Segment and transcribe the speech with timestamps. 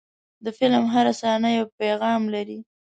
[0.43, 2.59] د فلم هره صحنه یو پیغام لري.